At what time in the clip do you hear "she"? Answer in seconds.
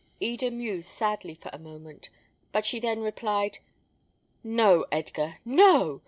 2.65-2.79